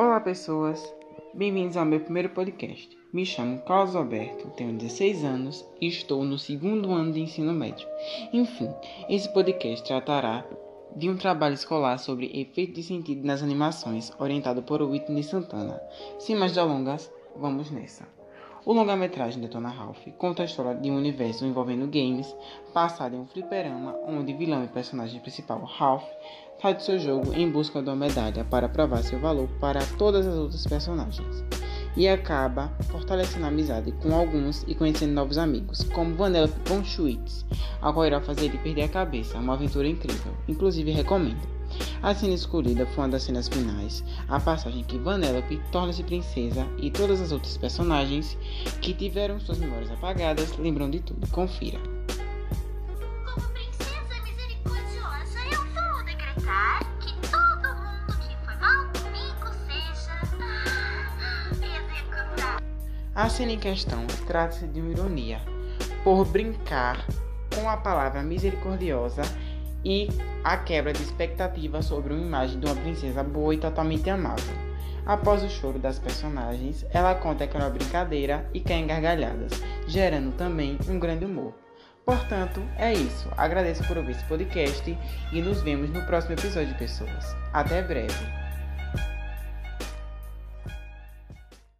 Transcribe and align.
Olá, 0.00 0.20
pessoas! 0.20 0.94
Bem-vindos 1.34 1.76
ao 1.76 1.84
meu 1.84 1.98
primeiro 1.98 2.28
podcast. 2.28 2.96
Me 3.12 3.26
chamo 3.26 3.58
Carlos 3.62 3.96
Alberto, 3.96 4.48
tenho 4.50 4.78
16 4.78 5.24
anos 5.24 5.66
e 5.80 5.88
estou 5.88 6.22
no 6.22 6.38
segundo 6.38 6.92
ano 6.92 7.10
de 7.10 7.18
ensino 7.18 7.52
médio. 7.52 7.88
Enfim, 8.32 8.72
esse 9.08 9.28
podcast 9.32 9.84
tratará 9.84 10.46
de 10.94 11.10
um 11.10 11.16
trabalho 11.16 11.54
escolar 11.54 11.98
sobre 11.98 12.30
efeito 12.32 12.74
de 12.74 12.82
sentido 12.84 13.26
nas 13.26 13.42
animações, 13.42 14.12
orientado 14.20 14.62
por 14.62 14.80
Whitney 14.82 15.24
Santana. 15.24 15.82
Sem 16.20 16.36
mais 16.36 16.52
delongas, 16.54 17.12
vamos 17.34 17.68
nessa. 17.72 18.06
O 18.64 18.72
longa-metragem 18.72 19.40
Detona 19.40 19.68
Ralph 19.68 20.06
conta 20.18 20.42
a 20.42 20.44
história 20.44 20.74
de 20.74 20.90
um 20.90 20.96
universo 20.96 21.46
envolvendo 21.46 21.86
games, 21.86 22.34
passado 22.74 23.14
em 23.14 23.20
um 23.20 23.26
fliperama 23.26 23.94
onde 24.06 24.32
o 24.32 24.36
vilão 24.36 24.64
e 24.64 24.68
personagem 24.68 25.20
principal, 25.20 25.62
Ralph, 25.64 26.04
sai 26.60 26.78
seu 26.80 26.98
jogo 26.98 27.32
em 27.34 27.50
busca 27.50 27.80
de 27.80 27.88
uma 27.88 27.96
medalha 27.96 28.44
para 28.44 28.68
provar 28.68 29.02
seu 29.02 29.18
valor 29.18 29.48
para 29.60 29.80
todas 29.96 30.26
as 30.26 30.34
outras 30.36 30.66
personagens. 30.66 31.44
E 31.98 32.06
acaba 32.06 32.72
fortalecendo 32.92 33.44
a 33.44 33.48
amizade 33.48 33.90
com 33.90 34.14
alguns 34.14 34.64
e 34.68 34.74
conhecendo 34.76 35.14
novos 35.14 35.36
amigos, 35.36 35.82
como 35.92 36.14
Vanellope 36.14 36.54
von 36.64 36.84
Schwitz, 36.84 37.44
a 37.82 37.92
qual 37.92 38.06
irá 38.06 38.20
fazer 38.20 38.44
ele 38.44 38.58
perder 38.58 38.82
a 38.82 38.88
cabeça, 38.88 39.36
uma 39.36 39.54
aventura 39.54 39.88
incrível, 39.88 40.32
inclusive 40.46 40.92
recomendo. 40.92 41.42
A 42.00 42.14
cena 42.14 42.34
escolhida 42.34 42.86
foi 42.86 43.02
uma 43.02 43.10
das 43.10 43.24
cenas 43.24 43.48
finais, 43.48 44.04
a 44.28 44.38
passagem 44.38 44.84
que 44.84 44.96
Vanellope 44.96 45.60
torna-se 45.72 46.04
princesa 46.04 46.64
e 46.78 46.88
todas 46.88 47.20
as 47.20 47.32
outras 47.32 47.56
personagens 47.56 48.38
que 48.80 48.94
tiveram 48.94 49.40
suas 49.40 49.58
memórias 49.58 49.90
apagadas 49.90 50.56
lembram 50.56 50.88
de 50.88 51.00
tudo. 51.00 51.26
Confira. 51.32 51.80
A 63.18 63.28
cena 63.28 63.50
em 63.50 63.58
questão 63.58 64.06
trata-se 64.28 64.64
de 64.68 64.80
uma 64.80 64.92
ironia, 64.92 65.40
por 66.04 66.24
brincar 66.24 67.04
com 67.52 67.68
a 67.68 67.76
palavra 67.76 68.22
misericordiosa 68.22 69.22
e 69.84 70.06
a 70.44 70.56
quebra 70.56 70.92
de 70.92 71.02
expectativa 71.02 71.82
sobre 71.82 72.14
uma 72.14 72.24
imagem 72.24 72.60
de 72.60 72.66
uma 72.66 72.76
princesa 72.76 73.24
boa 73.24 73.52
e 73.52 73.58
totalmente 73.58 74.08
amável. 74.08 74.54
Após 75.04 75.42
o 75.42 75.48
choro 75.48 75.80
das 75.80 75.98
personagens, 75.98 76.86
ela 76.92 77.12
conta 77.16 77.44
que 77.44 77.56
era 77.56 77.66
uma 77.66 77.72
brincadeira 77.72 78.48
e 78.54 78.60
cai 78.60 78.76
em 78.76 78.86
gargalhadas, 78.86 79.50
gerando 79.88 80.36
também 80.36 80.78
um 80.88 81.00
grande 81.00 81.24
humor. 81.24 81.52
Portanto, 82.06 82.62
é 82.76 82.92
isso. 82.92 83.28
Agradeço 83.36 83.82
por 83.88 83.96
ouvir 83.96 84.12
esse 84.12 84.24
podcast 84.26 84.96
e 85.32 85.42
nos 85.42 85.60
vemos 85.62 85.90
no 85.90 86.06
próximo 86.06 86.34
episódio, 86.34 86.72
pessoas. 86.78 87.34
Até 87.52 87.82
breve. 87.82 88.47